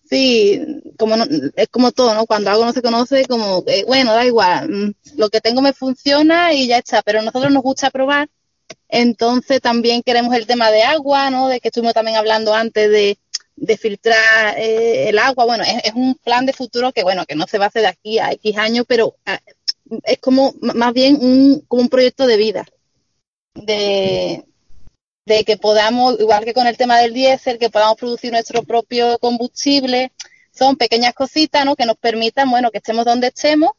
[0.05, 0.61] Sí,
[0.99, 1.17] como
[1.57, 2.27] es como todo, ¿no?
[2.27, 6.53] Cuando algo no se conoce, como, bueno, da igual, mm, lo que tengo me funciona
[6.53, 8.29] y ya está, pero a nosotros nos gusta probar,
[8.89, 11.49] entonces también queremos el tema de agua, ¿no?
[11.49, 13.19] De que estuvimos también hablando antes de,
[13.57, 15.45] de filtrar eh, el agua.
[15.45, 17.89] Bueno, es, un plan de futuro que, bueno, que no se va a hacer de
[17.89, 19.41] aquí a X años, pero ah,
[20.05, 22.67] es como más bien un, como un proyecto de vida.
[23.55, 24.45] De,
[25.25, 29.19] de que podamos, igual que con el tema del diésel, que podamos producir nuestro propio
[29.19, 30.13] combustible,
[30.53, 31.77] son pequeñas cositas, ¿no?
[31.77, 33.73] Que nos permitan, bueno, que estemos donde estemos,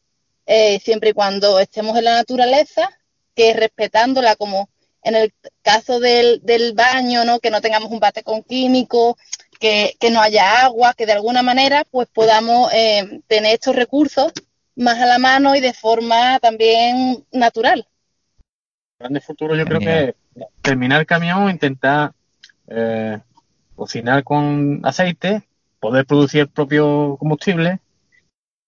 [0.45, 2.89] eh, siempre y cuando estemos en la naturaleza,
[3.35, 4.69] que respetándola como
[5.03, 7.39] en el caso del, del baño, ¿no?
[7.39, 9.15] Que no tengamos un bate con químicos,
[9.59, 14.31] que, que no haya agua, que de alguna manera pues podamos eh, tener estos recursos
[14.75, 17.87] más a la mano y de forma también natural.
[19.03, 20.15] Grande futuro yo creo que
[20.61, 22.13] terminar el camión, intentar
[22.69, 23.19] eh,
[23.75, 25.43] cocinar con aceite,
[25.81, 27.81] poder producir el propio combustible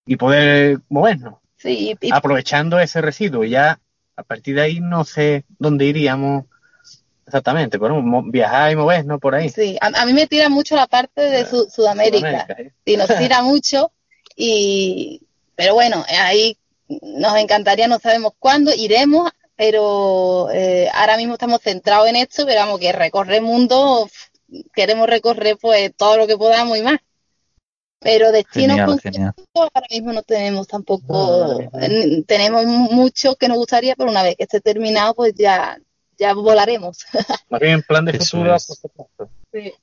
[0.06, 1.36] y poder movernos.
[1.56, 3.46] Sí, aprovechando ese residuo.
[3.46, 3.80] Y ya
[4.18, 6.44] a partir de ahí no sé dónde iríamos
[7.26, 9.48] exactamente, pero viajar y movernos por ahí.
[9.48, 12.46] Sí, a, mí me tira mucho la parte de Sudamérica.
[12.84, 13.94] y nos tira mucho
[14.36, 15.22] y
[15.56, 16.58] pero bueno, ahí
[16.90, 22.62] nos encantaría, no sabemos cuándo, iremos, pero eh, ahora mismo estamos centrados en esto, pero
[22.62, 24.10] vamos que recorrer el mundo,
[24.74, 27.00] queremos recorrer pues todo lo que podamos y más.
[28.00, 31.60] Pero destino ahora mismo no tenemos tampoco,
[32.28, 35.80] tenemos mucho que nos gustaría, pero una vez que esté terminado, pues ya,
[36.18, 37.00] ya volaremos.
[37.50, 39.74] Más bien plan de futuro, sí.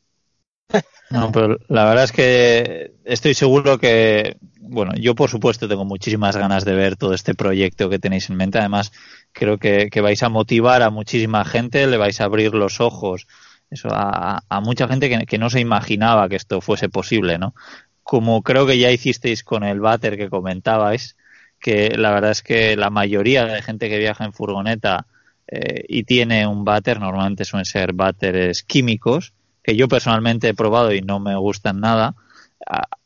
[1.11, 6.37] No, pero la verdad es que estoy seguro que, bueno, yo por supuesto tengo muchísimas
[6.37, 8.59] ganas de ver todo este proyecto que tenéis en mente.
[8.59, 8.93] Además,
[9.33, 13.27] creo que, vais a motivar a muchísima gente, le vais a abrir los ojos
[13.71, 17.55] eso a, mucha gente que, que, no se imaginaba que esto fuese posible, ¿no?
[18.03, 21.17] como creo que ya hicisteis con el váter que comentabais,
[21.59, 25.07] que la verdad es que la mayoría de gente que viaja en furgoneta
[25.47, 30.93] eh, y tiene un váter, normalmente suelen ser váteres químicos, que yo personalmente he probado
[30.93, 32.15] y no me gustan nada.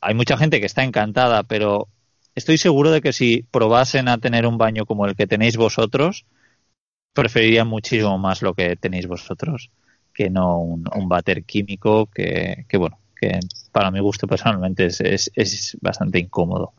[0.01, 1.87] Hay mucha gente que está encantada, pero
[2.37, 6.25] estoy seguro de que si probasen a tener un baño como el que tenéis vosotros,
[7.13, 9.71] preferirían muchísimo más lo que tenéis vosotros
[10.17, 13.39] que no un, un váter químico que, que, bueno, que
[13.71, 16.73] para mi gusto personalmente es, es, bastante incómodo.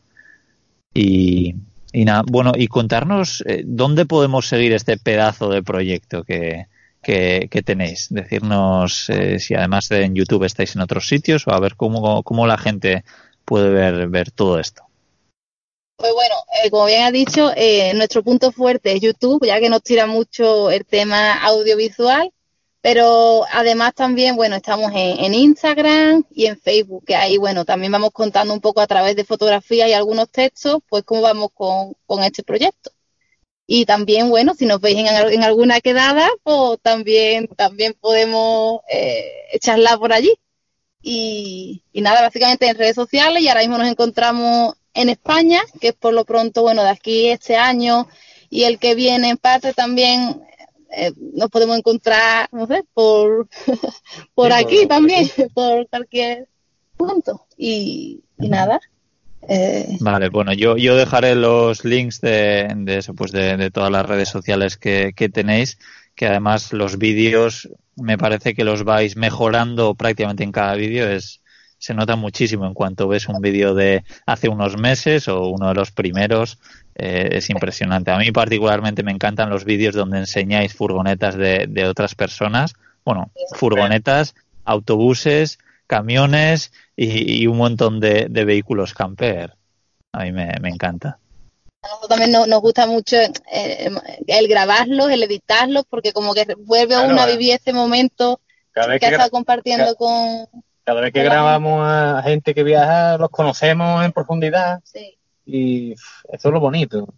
[0.93, 1.55] Y,
[1.93, 6.67] y, nada, bueno, y contarnos eh, dónde podemos seguir este pedazo de proyecto que,
[7.01, 8.09] que, tenéis.
[8.11, 12.25] Decirnos eh, si además de en YouTube estáis en otros sitios o a ver cómo,
[12.25, 13.05] cómo la gente
[13.45, 14.88] puede ver, ver todo esto.
[15.99, 16.35] Pues bueno,
[16.65, 17.51] eh, como bien ha dicho,
[17.95, 22.33] nuestro punto fuerte es YouTube, ya que nos tira mucho el tema audiovisual.
[22.81, 28.11] Pero además también, bueno, estamos en, Instagram y en Facebook, que ahí, bueno, también vamos
[28.13, 32.45] contando un poco a través de fotografías y algunos textos, pues cómo vamos con, este
[32.45, 32.91] proyecto.
[33.67, 39.99] Y también, bueno, si nos veis en, alguna quedada, pues también, también podemos eh, charlar
[39.99, 40.33] por allí.
[41.03, 45.95] Y, nada, básicamente en redes sociales y ahora mismo nos encontramos en España, que es
[45.95, 48.09] por lo pronto, bueno, de aquí este año
[48.51, 50.43] y el que viene en parte también
[50.91, 53.49] eh, nos podemos encontrar, no sé, por,
[54.35, 56.49] por aquí también, por cualquier
[56.97, 57.47] punto.
[57.57, 58.81] Y, nada.
[59.49, 63.91] Eh, vale, bueno, yo, yo dejaré los links de, de eso, pues de, de, todas
[63.91, 65.79] las redes sociales que, que tenéis,
[66.15, 71.09] que además los vídeos me parece que los vais mejorando prácticamente en cada vídeo.
[71.09, 71.41] Es,
[71.79, 75.75] se nota muchísimo en cuanto ves un vídeo de hace unos meses o uno de
[75.75, 76.59] los primeros.
[76.95, 78.11] Eh, es impresionante.
[78.11, 82.75] A mí particularmente me encantan los vídeos donde enseñáis furgonetas de, de otras personas.
[83.05, 89.57] Bueno, furgonetas, autobuses, camiones y, un montón de, vehículos camper.
[90.13, 91.19] A mí me, encanta.
[91.83, 93.91] A nosotros también nos, gusta mucho eh,
[94.27, 98.41] el grabarlos, el editarlos, porque como que vuelve a uno a vivir ese momento
[98.73, 100.47] que, ha estado compartiendo con,
[100.89, 104.81] cada vez que grabamos a gente que viaja, los conocemos en profundidad.
[105.45, 107.13] Y eso es lo bonito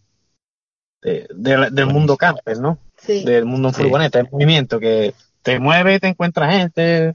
[1.00, 2.78] del mundo camper, ¿no?
[3.06, 7.14] Del mundo en furgoneta, el movimiento, que te mueve, te encuentra gente.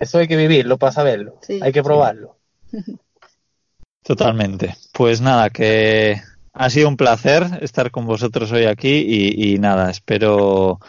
[0.00, 1.38] Eso hay que vivirlo para saberlo.
[1.62, 2.36] Hay que probarlo.
[4.02, 4.74] Totalmente.
[4.92, 6.20] Pues nada, que
[6.54, 10.80] ha sido un placer estar con vosotros hoy aquí y, nada, espero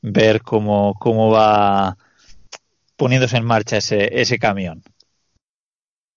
[0.00, 1.98] ver cómo, cómo va
[2.98, 4.82] poniéndose en marcha ese, ese camión.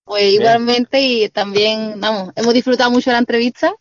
[0.04, 3.74] Pues igualmente y también, vamos, hemos disfrutado mucho la entrevista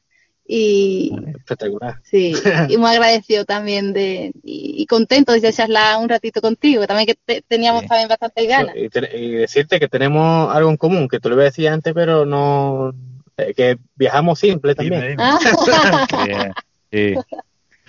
[0.47, 2.01] y espectacular.
[2.03, 2.35] sí
[2.69, 7.87] y muy agradecido también de y, contento de charlar un ratito contigo también que teníamos
[7.87, 8.75] también bastante ganas.
[8.77, 12.93] y, decirte que tenemos algo en común que tú lo había decía antes pero no
[13.37, 15.17] eh, que viajamos simple también.
[15.19, 15.39] ah.
[16.91, 17.15] sí,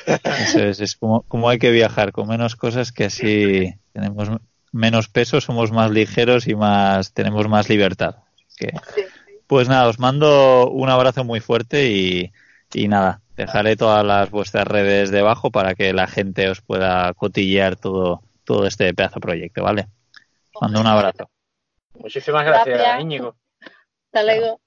[0.05, 4.29] Eso es, es como, como hay que viajar con menos cosas que así tenemos
[4.71, 8.15] menos peso somos más ligeros y más tenemos más libertad
[9.47, 12.31] pues nada os mando un abrazo muy fuerte y
[12.73, 17.75] y nada, dejaré todas las vuestras redes debajo para que la gente os pueda cotillear
[17.75, 19.87] todo, todo este pedazo proyecto, ¿vale?
[20.59, 21.29] Mando un abrazo.
[21.95, 23.35] Muchísimas gracias, Íñigo.
[24.05, 24.61] Hasta luego.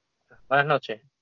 [0.49, 1.14] Buenas noches.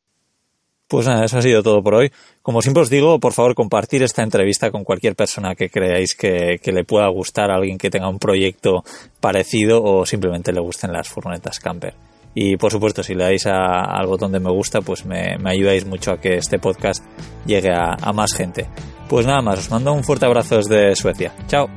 [0.93, 2.13] Pues nada, eso ha sido todo por hoy.
[2.43, 6.61] Como siempre os digo, por favor, compartir esta entrevista con cualquier persona que creáis que,
[6.63, 8.85] le pueda gustar, a alguien que tenga un proyecto
[9.19, 11.95] parecido o simplemente le gusten las furgonetas camper.
[12.35, 16.13] Y por supuesto, si le dais al botón de me gusta, pues me, ayudáis mucho
[16.13, 17.03] a que este podcast
[17.47, 18.69] llegue a más gente.
[19.09, 21.33] Pues nada más, os mando un fuerte abrazo desde Suecia.
[21.47, 21.71] Chao.